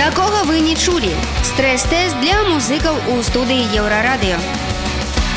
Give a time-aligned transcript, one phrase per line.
[0.00, 1.12] Такога вы не чулі.
[1.44, 4.40] Стрэс-тэст для музыкаў у студыі Еўрарадыё.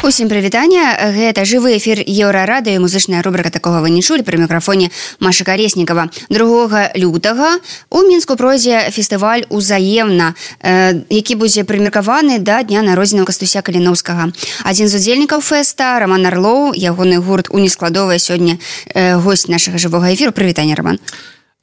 [0.08, 2.80] Усім прывітання гэта жывы эфір еўрарадыё.
[2.80, 4.88] Музычная рубрика такога вы не чулі пры мікрафоне
[5.20, 7.60] Маша кареснікова другога лютага
[7.92, 10.32] у мінску пройдзе фестываль узаемна
[10.64, 14.32] э, які будзе прымеркаваны да дня народзіна кастуся каліновскага.
[14.64, 18.64] Адзін з удзельнікаў фэста роман арлоў ягоны гурт у нескладовая сёння
[18.96, 20.32] э, гость нашага жывога эфіру.
[20.32, 21.04] Прывітання роман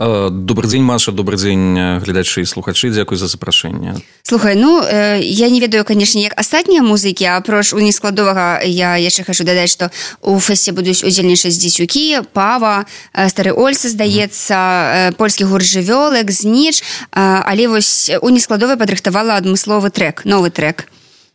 [0.01, 5.61] добрый дзень маша добрый дзень гледачы слухачы дзякуй за запрашэнне слухай ну э, я не
[5.61, 9.91] ведаю канешне як астатнія музыкі апроч у нескладовага я яшчэ хачу дадаць што
[10.23, 12.87] у фэсце будуць удзельнічаць дзецюкі пава
[13.29, 16.83] стары ольцы здаецца польскі гурт жывёлак зніч.
[17.13, 20.89] Але вось у нескладовай падрыхтавала адмысловы трек новы трек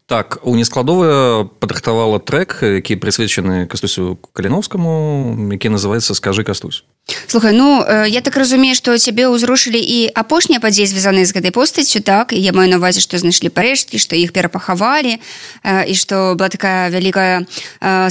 [0.08, 6.84] так у нескладовая падрыхтавала трек які прысвечаны кастусю каліновскаму які называется скажы кастусь
[7.28, 12.06] слухай ну я так разумею что цябе ўзрушылі і апошнія падзеі звязаны з гэтай постаццю
[12.06, 12.38] так?
[12.38, 15.18] Я маю навазе што знайшлі парэшткі што іх перапахавалі
[15.66, 17.50] і што была такая вялікая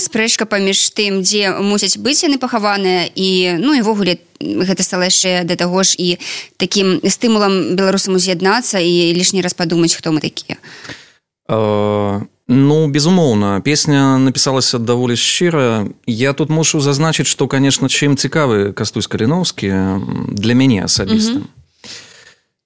[0.03, 5.47] спрэчка паміж тым дзе мусяць быць яны пахаваныя і ну і ввогуле гэта стала яшчэ
[5.47, 6.19] да таго ж і
[6.59, 10.59] такім стымулам беларусам уз'яднацца і лішні раз падумаць хто мы такія
[11.49, 19.07] ну безумоўна песня напісалася даволі шчыра я тут мушу зазначыць што конечно чым цікавы кастусь
[19.07, 19.73] каліновскі
[20.33, 21.33] для мяне асабіста.
[21.33, 21.63] Mm -hmm.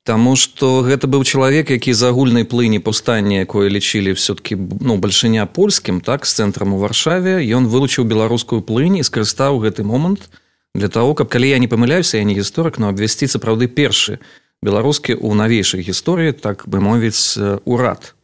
[0.08, 5.46] Таму што гэта быў чалавек які з агульнай плыні паўстання якое лічылі все-таки ну бальшыня
[5.46, 10.30] польскім так з цэнтрам у варшаве ён вылучыў беларускую плынь і скарыстаў гэты момант
[10.74, 14.18] для того каб калі я не памыляюся я не гісторык но абвясці сапраўды першы
[14.62, 17.36] беларускі ў навейшай гісторыі так бы мовіць
[17.68, 18.14] урад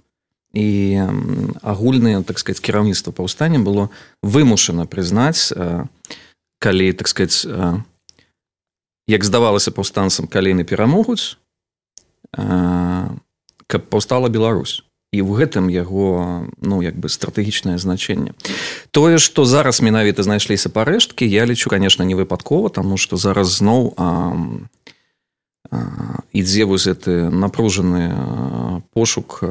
[0.55, 1.03] і
[1.63, 3.91] агульнае так сказать кіраўніцтва паўстання было
[4.23, 5.51] вымушана прызнаць
[6.63, 7.47] калі так сказать
[9.07, 11.37] як здавалася паўстанцам каліны перамогуць
[13.67, 14.83] каб паўстала Беларусь.
[15.15, 18.35] Ў гэтым яго ну як бы стратэгічнае значэнне.
[18.91, 23.95] Тое што зараз менавіта знайшліся парэшткі я лічу конечно не выпадкова тому что зараз зноў
[26.35, 29.47] ідзе вось гэты напружаны пошук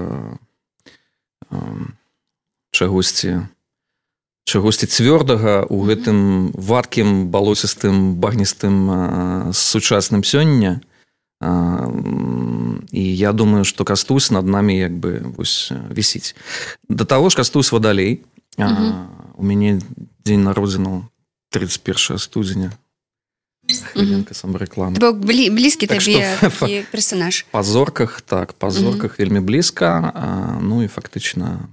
[2.72, 3.47] чагосьці
[4.44, 10.84] чагосьці цвёрдага у гэтым вадкім балосістым багністым сучасным сёння.
[12.91, 16.36] І я думаю што кастусь над намі як бы вось вісіць.
[16.90, 18.24] Да таго ж кастусь вадалей.
[19.35, 19.81] У мяне
[20.25, 21.08] дзень народзіну
[21.50, 22.72] 31 студзеня
[24.31, 27.46] сам реклам блі, блізкі так табе персонаж.
[27.52, 31.70] па зорках так па зорках вельмі блізка ну і фактычна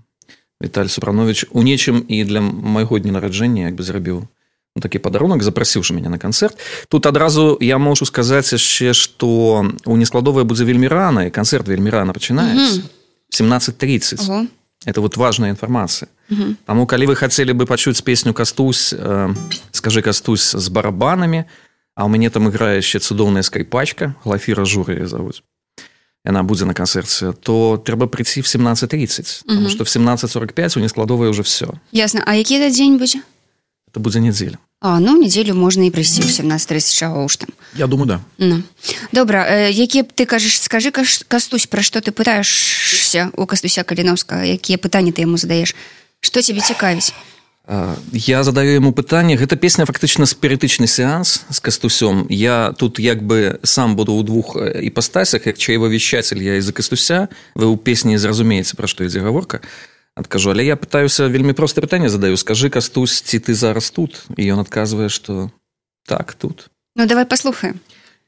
[0.63, 4.29] Віталь супранович у нечым і для майго дня нараджэння як бы зрабіў
[4.77, 9.97] ну, такі падарунак запрасіўшы мяне на канцэрт тут адразу я можу сказаць яшчэ што у
[9.97, 12.85] нескладовая будзе вельмі рана і канцэрт вельмі рана пачынаецца
[13.33, 14.49] 17:30
[14.87, 16.09] это вот важная інфармацыя
[16.65, 19.35] Таму калі вы хацелі бы пачуць песню кастусь э,
[19.73, 21.70] скажи кастусь з барабанамі то
[22.01, 25.45] А ў мяне там іграе яшчэ цудоўная скайпачка глафіра журы завуць
[26.25, 31.29] яна будзе на канцэрце то трэба прыйсці в 17:30 потому что в 17:45 у нескладовая
[31.29, 32.25] уже все ясно.
[32.25, 33.21] А які это дзень будзе
[33.93, 37.53] это будзе нядзеля А ну нядзелю можна і прыйсці ў 17:30 чаго ж там.
[37.77, 38.21] Я думаю да.
[38.39, 38.63] Ну.
[39.13, 40.89] добра э, які б ты кажаш скажи
[41.29, 45.77] кастусь пра што ты пытаешься у кастуся каліновска якія пытанні ты яму задаеш
[46.21, 47.13] что тебе цікавіць
[48.13, 52.27] Я задаю яму пытанне гэта песня фактычна спірытычны сеанс з кастусём.
[52.27, 57.29] Я тут як бы сам буду ў двух іпастасях як чаева вещатель я из-за кастуся.
[57.55, 59.63] Вы ў песні зразумееце пра што ідзе гаворка.
[60.19, 60.51] Адкажу.
[60.51, 62.35] Але я пытаюся вельмі проста пытанне задаю.
[62.35, 64.27] Скажы кастусь ці ты зараз тут?
[64.35, 65.55] І ён адказвае что
[66.07, 66.75] так тут.
[66.97, 67.79] Ну давай послухаем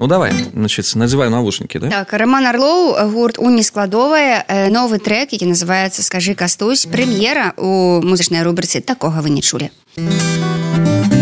[0.01, 1.89] Ну давай значит называю навушники да?
[1.89, 8.43] так роман орлоў гурт у нескладовая новы трек які называется скажи кастусь прэм'ера у музычнай
[8.43, 11.22] рубрыцы такога вы не чулі а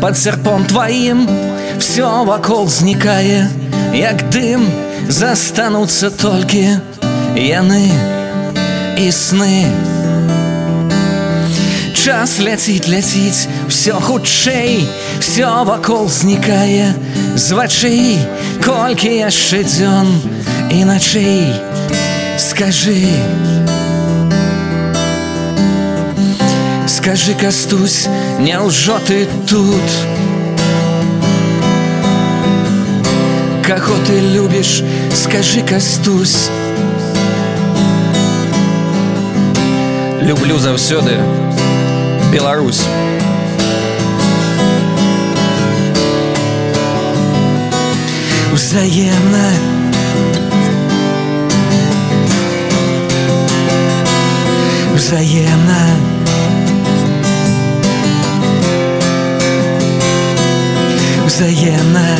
[0.00, 1.28] под серпом твоим.
[1.78, 3.50] Все вокол зникае,
[3.94, 4.68] як дым.
[5.08, 6.80] Застанутся только
[7.36, 7.92] яны
[8.98, 9.66] и сны.
[11.94, 14.86] Час ляціць ляціць все хутчэй
[15.18, 16.94] все вокол знікае
[17.34, 18.18] з вачэй
[18.62, 20.10] колькі яшчэ дзён
[20.70, 21.50] і начэй
[22.38, 23.10] скажи
[27.06, 28.08] скажи кастусь
[28.40, 29.86] няўжо ты тут.
[33.64, 34.82] Каго ты любіш
[35.14, 36.48] скажи кастусь
[40.20, 41.12] люблю заўсёды
[42.32, 42.82] Беларусь.
[48.52, 49.52] Взаемна
[54.96, 56.16] взаемна
[61.25, 62.17] взаемна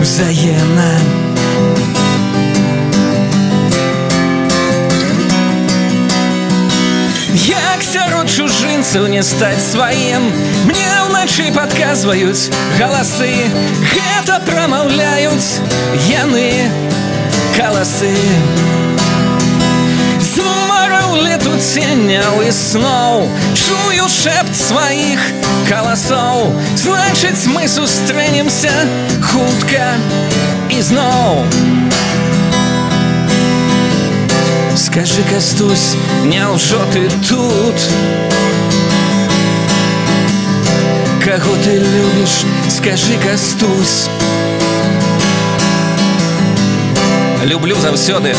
[0.00, 0.90] взаемна
[7.46, 10.30] Як сярод чужынцаў не стаць сваім
[10.66, 12.48] мне ўначы падказваюць
[12.78, 13.32] галасы
[13.94, 15.60] гэта прамаўляюць
[16.10, 16.48] яны
[17.56, 18.14] каласы
[21.60, 25.20] Змараў лету ценяў і сноў чую шэпт сваіх
[25.68, 28.72] каласоў значыць мы сустрэнемся
[29.20, 29.96] хутка
[30.70, 31.44] і зноў
[34.76, 37.76] Скажи кастусь няўжо ты тут
[41.24, 44.08] Каго ты любіш скажи кастусь
[47.44, 48.34] Люблю заўсёды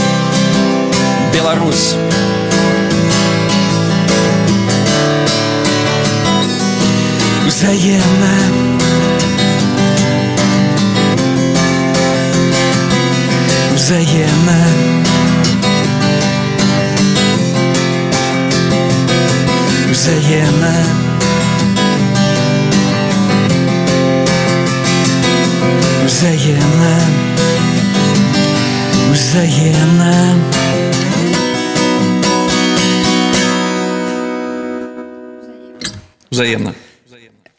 [1.33, 1.95] Беларусь
[7.52, 8.32] взаимно.
[13.74, 14.58] Взаимно.
[19.90, 20.74] Взаимно.
[26.06, 26.94] Взаимно.
[29.12, 30.12] Взаимно.
[36.30, 36.74] Взаимно.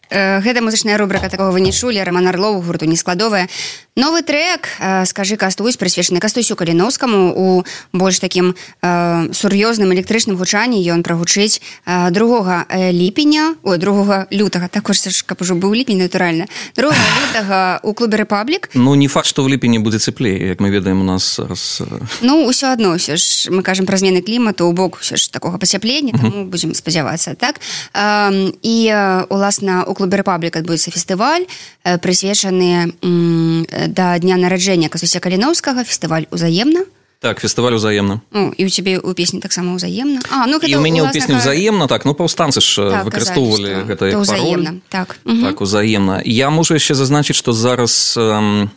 [0.10, 3.48] Гэта музычная рубрика такого вы не чулі роман орлову гурту нескладовая
[3.96, 7.64] новы трек э, скажи кастусь прысвечаны кастусю каліновскаму у
[7.94, 10.82] больш таким э, сур'ёзным электрычным гучанні.
[10.82, 16.02] Ён прагучыць э, другога э, ліпеня ой другога лютага також ж каб ужо быў ліпень
[16.02, 16.48] натуральна.
[16.76, 20.70] Друга лютага у клубе рэпаблік Ну не факт, што ў ліпені будзе цеплей, як мы
[20.70, 24.66] ведаем у нас зараз э, Ну ўсё адно ўсё ж мы кажам пра змены клімату
[24.66, 27.62] у бок ўсё ж такога пацяплення таму будзем спадзявацца так?
[27.94, 31.46] Эм, і э, уласна у клубе рэпаблік адбудзецца фестываль
[31.86, 36.86] э, прысвечаны э, да дня нараджэння касуся каліновскага фестываль узаемна
[37.24, 38.20] так фестываль узаемна.
[38.32, 41.40] Ну, і у цябе ў песні таксама ўзаемна А ну І ў мяне ў ка-
[41.40, 45.16] ўзаемна так ну паўстанцы ж так, выкарыстоўвалі гэта ўзаемна так.
[45.24, 45.48] Мгм.
[45.48, 48.70] так узаемна я мушу яшчэ зазначыць што зараз эм,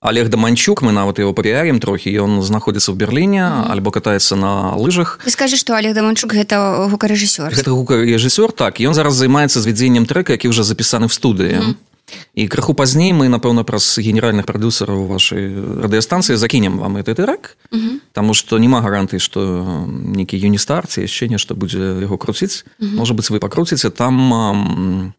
[0.00, 3.42] Олег даманчук мы нават его папіярім трохі ён знаходзіцца ў берерліне
[3.72, 5.18] альбо катаецца на лыжах.
[5.24, 7.50] Ты скажаш што Олег даманчук гэта гукарэжысёр.
[7.50, 11.74] Гэта гукарэжысёр так ён зараз займаецца звядзеннем трека які ўжо запісаны в студыі
[12.34, 15.52] і крыху пазней мы напэўна праз генеральных прадюсераў вашай
[15.84, 17.56] радыёстанцыі закінем вам гэты трек
[18.12, 19.40] Таму што няма гарантыі што
[19.86, 22.64] нейкі юністарці яшчэ нешта будзе яго круціць.
[22.80, 25.14] Можа быць вы пакруціце там ам,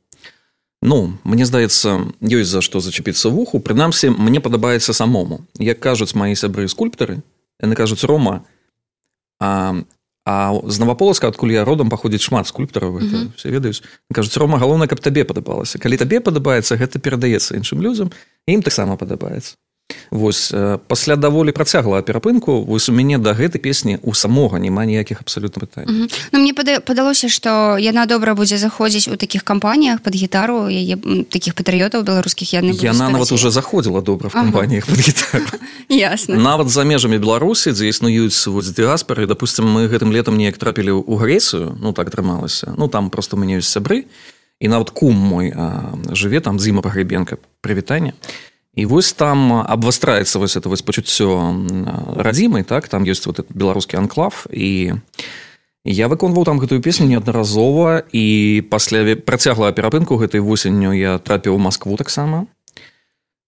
[0.81, 3.59] Ну мне здаецца ёсць за што зачапіцца вуху.
[3.59, 5.43] Прынамсі мне падабаецца самому.
[5.59, 7.19] Як кажуць мои сябры скульптары
[7.59, 8.43] яны кажуць рома
[9.39, 9.75] а,
[10.29, 13.25] а з наваполаска адкуль я родам паходзіць шмат скульптараў mm -hmm.
[13.35, 13.81] все ведаюць
[14.13, 18.11] кажуць рома галоўна каб табе падабалася калі табе падабаецца гэта перадаецца іншым людзям
[18.45, 19.57] ім таксама падабаецца
[20.11, 24.85] Вось э, пасля даволі працягла перапынку вось у мяне да гэтай песні у самога няма
[24.85, 26.07] ніякіх абсалютна пытань Мгм.
[26.31, 30.97] Ну мне пада- падалося што яна добра будзе заходзіць у такіх кампаніях под гітару яе
[30.97, 34.43] м, такіх патрыётаў беларускіх яны яна нават уже заходзіла добра в Ага.
[34.45, 35.45] кампаніях под гітару.
[35.89, 36.35] Ясна.
[36.35, 41.15] Нават за межамі беларусі дзе існуюць вось дыаспары допустим мы гэтым летом неяк трапілі ў
[41.17, 44.05] грэцыю ну так атрымалася ну там просто у мяне ёсць сябры.
[44.59, 47.37] І нават кум мой а, жыве там дзіма пагребенка.
[47.63, 48.11] Прывітанне.
[48.11, 52.87] і вось там абвастраецца вось это вось пачуццё радзімай так?
[52.87, 54.93] Там ёсць вот этот беларускі анклав і
[55.85, 61.55] я выконваў там гэтую песню неаднаразова і пасля ве- працягла перапынку гэтай восенню я трапіў
[61.55, 62.47] у Маскву таксама.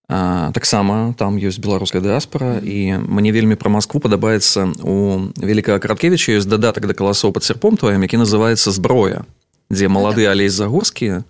[0.07, 6.50] Таксама там ёсць беларуская дыаспора і мне вельмі пра Маскву падабаецца у великкага караткевича ёсць
[6.51, 9.23] дадатак да каласоў пад серпом тваем які называется зброя
[9.71, 11.23] дзе малады алесь загорскі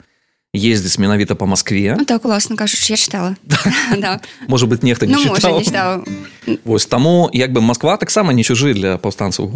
[0.53, 3.35] ездзіць менавіта по Маскве Ну так уласна кажучы я чытала
[3.97, 4.19] Да.
[4.47, 6.03] можа быть нехта не ну можа чытаў.
[6.47, 9.47] не Вось таму як бы Москва таксама не чужы для паўстанцаў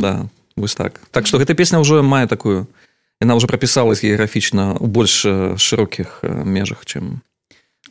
[0.00, 1.00] да вось так.
[1.10, 2.66] Так что гэта песня ўжо мае такую
[3.20, 5.26] яна ўжо прапісалась геаграфічна у больш
[5.60, 7.20] шырокіх э, межах чым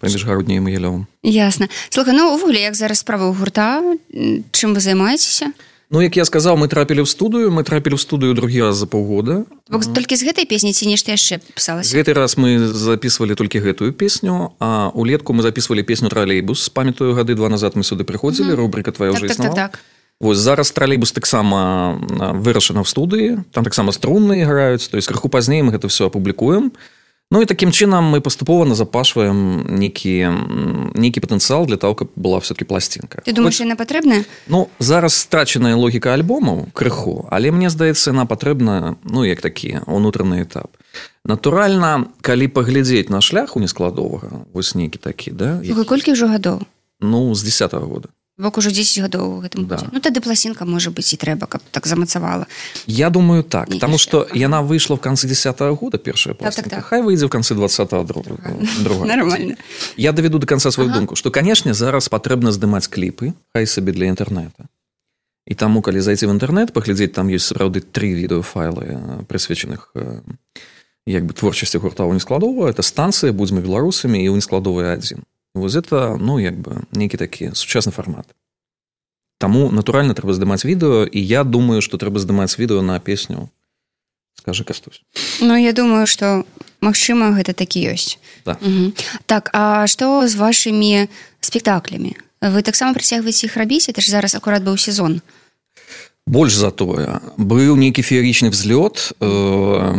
[0.01, 3.86] паміж гарудняем і ялёвым ясна слухай ну увогуле як зараз справа ў гурта.
[4.51, 5.53] Чым вы займаецеся
[5.89, 8.91] Ну як я сказаў мы трапілі ў студыю мы трапілі ў студыю другі раз за
[8.91, 9.48] паўгода.
[9.72, 11.96] Толькі з гэтай песні ці нешта яшчэ пісалася?
[11.96, 16.67] Гэты раз мы записывалі толькі гэтую песню а улетку мы записывалі песню тралейбус.
[16.75, 19.79] Памятаю гады два назад мы сюды прыходзілі рубрика твоя так, так, так, так.
[20.20, 21.96] Вось зараз тралейбус таксама
[22.36, 23.48] вырашана ў студыі.
[23.56, 26.75] Там таксама струнны іграюць то есть крыху пазней мы гэта все апублікуем
[27.29, 30.31] Ну і такім чынам мы паступова назапашваем некі
[30.96, 35.75] нейкі патэнцыял для того каб была все-таки пласцінка ты думаешь яна патрэбная Ну зараз страчаная
[35.75, 40.72] логіка альбомаў крыху але мне здаецца яна патрэбна ну як такі унутраны этап.
[41.27, 46.63] Натуральна калі паглядзець на шлях у нескладовага вось нейкі такі да колькі ўжо гадоў?
[47.03, 48.07] Ну з десятого года
[48.38, 49.82] бок ужо 10 гадоў гэтым да.
[49.91, 52.46] ну тады пласінка можа быць і трэба каб так замацавала.
[52.86, 56.70] Я думаю так Не потому что яна выйшла в канцы десятого года першая так, так,
[56.70, 56.86] так.
[56.86, 57.91] хай выйдзе в канцы 20
[59.06, 59.58] нормально.
[59.98, 61.00] Я даведу до конца сваю ага.
[61.00, 64.70] думку что канешне зараз патрэбна здымаць кліпы хай сабе для інтэрнета
[65.48, 69.94] і таму калі зайти в інтэрнет паглядзець там есть сапраўды три відэофайлы прысвечаных
[71.08, 75.25] як бы творчасці гурта не складова это станцыя будзьмы беларусамі і ў нескладовы адзін
[75.57, 78.25] Вось это ну як бы нейкі такі сучасны фармат
[79.37, 83.49] Таму натуральна трэба здымаць відэо і я думаю што трэба здымаць відэо на песню
[84.35, 85.01] скажи кастусь
[85.41, 86.45] Ну я думаю что
[86.81, 88.57] Мачыма гэта такі ёсць да.
[89.25, 91.09] так А што з вашымі
[91.41, 95.21] спектаклямі вы таксама прыцягваеце іх рабіць это ж зараз акурат быў сезон
[96.27, 99.96] больш затое быў нейкі феерічны взлёт э,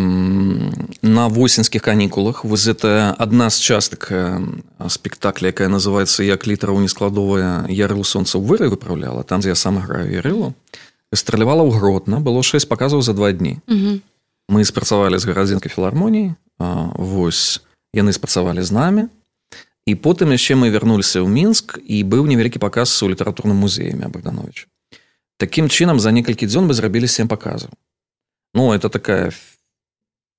[1.03, 4.37] на восеньскіх канікулах воз это адна з частак э,
[4.89, 10.13] спектакля якая называется як літараў нескладовая ярыл сонца выры выпраўляла там дзе я сам граю
[10.13, 10.53] ярылу
[11.15, 12.21] стралявала ў гротна.
[12.21, 13.65] Было шесть паказаў за два дні
[14.49, 17.65] мы спрацавалі з гарадзінкай філармоніі восьось
[17.97, 19.05] яны спрацавалі з намі
[19.89, 24.69] і потым яшчэ мы вярнуліся ў мінск і быў невялікі паказ у літаратурным музеяме богдановича
[25.39, 27.71] Такім чынам за некалькі дзён мы зрабілі сем паказаў
[28.55, 29.33] Ну это такая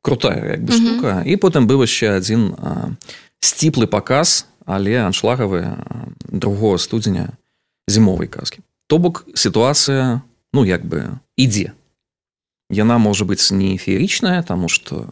[0.02, 1.08] крутая як бы штука.
[1.08, 1.28] -hmm.
[1.28, 2.56] і потым быў яшчэ адзін
[3.40, 5.76] сціплы паказ але аншлагавы
[6.32, 7.30] другого студзеня
[7.88, 10.22] зімовай казкі то бок сітуацыя
[10.54, 11.72] ну як бы ідзе
[12.70, 15.08] яна можа быць не феерічная тому что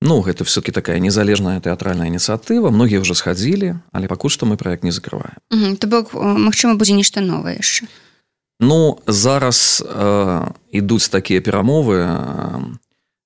[0.00, 4.84] ну гэта все-таки такая незалежная тэатральная ініцыятыва многія ўжо схадзілі але пакуль што мы проект
[4.84, 5.36] не закрываем.
[5.78, 7.86] То бок магчыма будзе нешта новае яшчэ
[8.62, 12.06] Ну зараз э, ідуць такія перамовы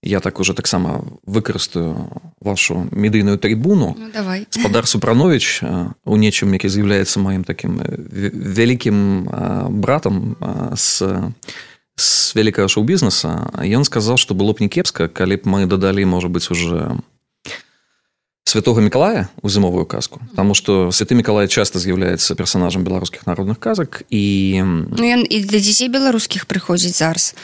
[0.02, 2.08] я так уже таксама выкарыстаю
[2.40, 4.46] вашу медыйную трибуну ну, давай.
[4.50, 5.60] Спадар супранович
[6.04, 9.28] у нечым які з'яўляецца маім таким вялікім
[9.76, 10.36] братам
[10.72, 11.04] с
[11.96, 16.28] с вялікага шоу-бізнеса ён сказаў што было б не кепска калі б мы дадалі можа
[16.28, 16.96] быть уже
[18.46, 24.02] святого мікалая у зімовую казку потому что святы мікалай часто з'яўляецца персонажам беларускіх народных казак
[24.10, 27.34] і ну, і для дзяцей беларускіх прыходзіць зараз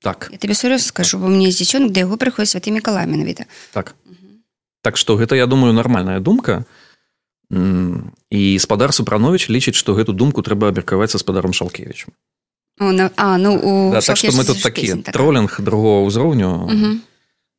[0.00, 0.28] так.
[0.30, 3.50] Я тебе сур'ёз скажу бо мне дзіцёнок да яго прыходзіць святы мікалай менавіта.
[3.72, 3.94] Так.
[4.82, 6.64] Так что гэта я думаю нармальная думка.
[8.30, 12.12] І спадар супранович лічыць что гэту думку трэба аберкаваць са спадаром шалкевичем
[12.78, 13.10] на...
[13.16, 16.68] а ну у да, так мы тут такі троллинг другого ўзроўню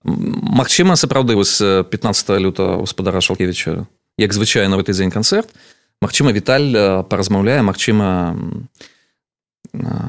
[0.04, 3.88] Магчыма сапраўды вось 15 люта гаспадара шалкевича
[4.18, 5.50] як звычайна в гэты дзень канцэрт.
[6.02, 7.62] Магчыма віталь паразмаўляе.
[7.62, 8.36] Магчыма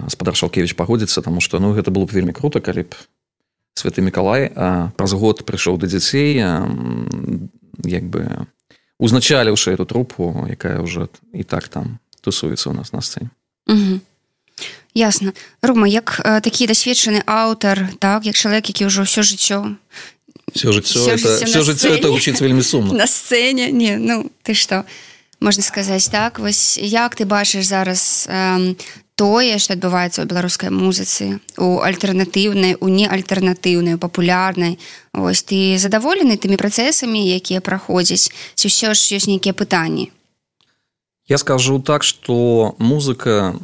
[0.08, 2.96] спадар шалкевич пагодзіцца таму што ну гэта было б вельмі круто калі б
[3.76, 4.48] святы мікалай
[4.96, 6.40] праз год прыйшоў да дзяцей
[7.84, 8.46] як бы
[8.98, 13.28] узначаліўшы эту трупу якая ўжо і так там тусуецца у нас на сцэне
[14.94, 15.32] ясна
[15.62, 19.76] Рома як э, такі дасведчаны аўтар так як чалавек які ўжо ўсё жыццё
[20.54, 24.84] все жыццё все жыццё это гучыць вельмі сумна на сцэне не ну ты што
[25.40, 26.38] можна сказаць так.
[26.38, 28.74] Вось як ты бачыш зараз э,
[29.20, 34.78] тое што адбываецца ў беларускай музыцы у альтэрнатыўнай у неальтэрнатыўнай папулярнай
[35.12, 40.08] ось ты задаволены тымі працэсамі якія праходзяць ці ўсё ж ёсць нейкія пытанні
[41.30, 43.54] Я скажу так, что музыка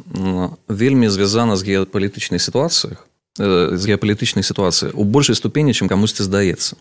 [0.67, 3.07] вельмі звязана з геапалітычнай сітуацыях
[3.37, 6.79] з э, геапалітычнай сітуацыі у большай ступені, чым камусьці здаецца.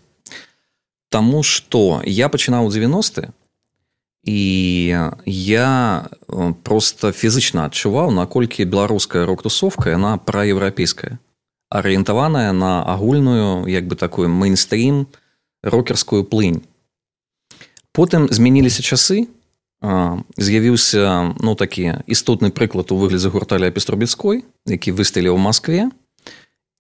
[1.11, 3.35] Таму што я пачынаў у 90
[4.25, 4.41] і
[5.27, 11.19] я э, просто фізычна адчуваў, наколькі беларуская рок-тусовка яна праеўрапейская,
[11.69, 15.11] арыентаваная на агульную як бы такую мейнстрим
[15.63, 16.63] рокерскую плынь.
[17.93, 19.27] Потым змяніліся часы,
[19.83, 25.91] з'явіўся ну такі істотны прыклад у выглядзе гурталя пеструбецкой які высталі ў москве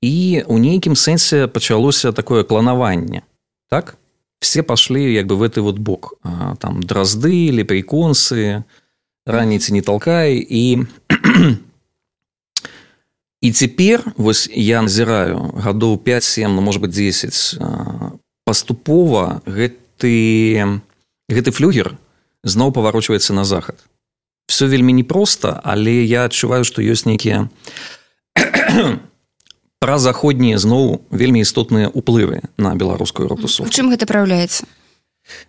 [0.02, 3.22] і у нейкім сэнсе пачалося такое кланаванне
[3.68, 3.98] так?
[4.40, 6.14] Все пашлі як бы в гэты вот бок.
[6.60, 8.64] Там дразды леприконсы
[9.26, 10.86] раніцы не толкай і
[13.40, 17.58] і цяпер вось я назіраю гадоў 5-7 ну, может быть 10
[18.44, 20.80] паступова гэты
[21.28, 21.98] гэты флюгер
[22.46, 23.76] зноў паварочваецца на захад.
[24.46, 27.50] Все вельмі непросто але я адчуваю што ёсць нейкія
[29.82, 34.66] пра заходнія зноў вельмі істотныя ўплывы на беларускую ротусу чым гэта праўляецца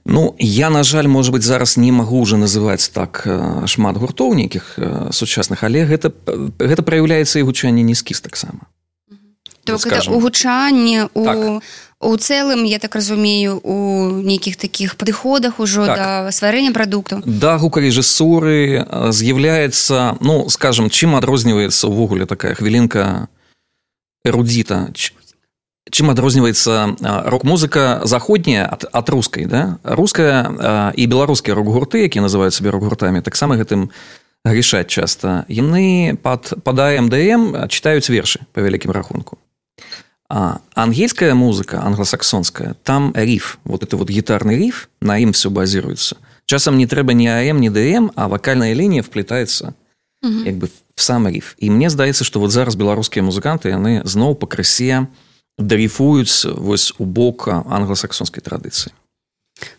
[0.06, 3.22] Ну я на жаль может быть зараз не магу уже называць так
[3.70, 4.80] шмат гуртоў нейкіх
[5.14, 6.10] сучасных але гэта
[6.58, 8.66] гэта праяўляецца і гучанне нізкіс таксама.
[9.68, 11.64] У гучанне у так.
[12.02, 15.98] У цэлым я так разумею у нейкіх таких падыходах ужо так.
[15.98, 23.28] да стварэння прадукту да гукарэжысуры з'яўляецца ну скажем чым адрозніваецца ўвогуле такая хвілінка
[24.28, 24.92] эрудзіта?
[25.88, 27.00] Чым адрозніваецца
[27.32, 29.80] рок-музыка заходняя ад, ад рускай да?
[29.84, 33.88] Руская і беларускія рок-гурты якія называюць сабе рок-гуртамі таксама гэтым
[34.44, 35.48] грішаць часта.
[35.48, 39.40] Яны пад падае мдм чытаюць вершы па вялікім рахунку
[40.30, 46.18] а ангельская музыка англосаксонская там риф вот это вот гітарны риф на ім все базируется.
[46.46, 49.74] Часам не трэба не ам не дм а вакальная лінія вплетается
[50.24, 51.56] як бы в сам риф.
[51.58, 55.08] І мне здаецца что вот зараз беларускія музыканты яны зноў пакрысе
[55.58, 58.92] дрейфуюць вось у бок англосаксонскай традыцыі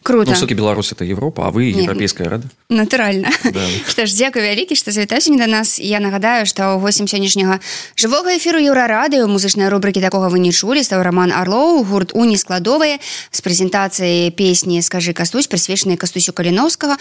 [0.03, 0.35] круто.
[0.39, 2.49] Ну, беларусь это Европа а вы еўрапейская рада.
[2.69, 3.61] натуральна да.
[3.89, 7.61] што ж дзякую вялікі што завітаюся не да нас я нагадаю што восем сённяшняга
[7.97, 10.83] жывога эфіру еўрарадыё музычнай рубрыкі такога вы не чулі.
[10.83, 12.99] Стаў роман орлоў гурт уні складовыя
[13.31, 16.97] з прэзентацыяй песні скажы кастусь прысвечанай кастусю каліновскага.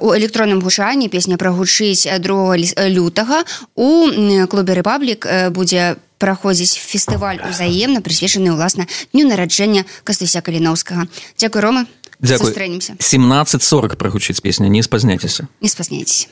[0.00, 2.56] У электронным гучанні песня прагучыць другого
[2.88, 3.44] лютага.
[3.74, 4.10] У
[4.46, 8.86] клубе рэпаблік будзе по праходзіць фестываль узаемна прысвечаны ўласна
[9.16, 11.08] дню нараджэння кастуся каліноўскага
[11.40, 11.82] дзякуй рома.
[12.20, 13.00] Сустрэнемся.
[13.00, 16.28] 1740 прагучыць песня не спазняйцеся не спазняйтесь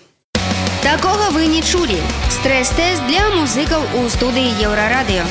[0.82, 1.98] такога вы не чулі.
[2.40, 5.24] Стрэс-тэст для музыкаў у студыі еўрарадыё